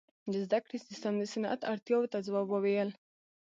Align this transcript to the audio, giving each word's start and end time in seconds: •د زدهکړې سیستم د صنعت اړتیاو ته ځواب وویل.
•د 0.31 0.33
زدهکړې 0.45 0.77
سیستم 0.87 1.13
د 1.17 1.23
صنعت 1.33 1.61
اړتیاو 1.71 2.09
ته 2.11 2.17
ځواب 2.27 2.47
وویل. 2.51 2.89